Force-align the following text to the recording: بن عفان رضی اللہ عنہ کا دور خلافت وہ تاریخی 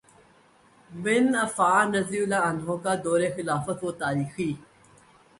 بن 0.91 1.35
عفان 1.35 1.93
رضی 1.95 2.19
اللہ 2.19 2.45
عنہ 2.45 2.75
کا 2.83 2.95
دور 3.03 3.21
خلافت 3.35 3.83
وہ 3.83 3.91
تاریخی 3.99 4.51